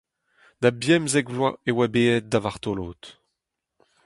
Da 0.61 0.69
bemzek 0.81 1.27
vloaz 1.33 1.55
e 1.69 1.71
oa 1.73 1.85
bet 1.93 2.07
aet 2.13 2.25
da 2.31 2.39
vartolod! 2.43 3.01